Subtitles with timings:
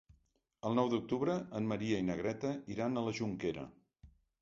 [0.69, 3.71] El nou d'octubre en Maria i na Greta iran a la Jonquera.